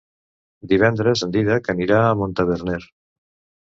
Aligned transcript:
Divendres 0.71 1.23
en 1.29 1.35
Dídac 1.37 1.71
anirà 1.77 2.03
a 2.09 2.19
Montaverner. 2.25 2.85